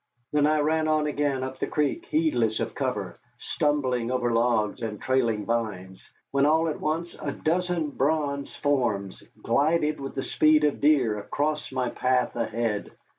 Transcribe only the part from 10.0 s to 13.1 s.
the speed of deer across my path ahead.